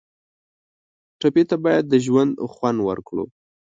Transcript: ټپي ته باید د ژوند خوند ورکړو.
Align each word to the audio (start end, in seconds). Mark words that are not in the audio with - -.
ټپي 1.19 1.43
ته 1.49 1.55
باید 1.65 1.83
د 1.89 1.93
ژوند 2.05 2.31
خوند 2.53 2.79
ورکړو. 2.87 3.25